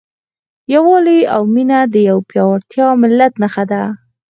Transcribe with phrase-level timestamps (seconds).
[0.73, 3.81] یووالی او مینه د یو پیاوړي ملت نښه ده.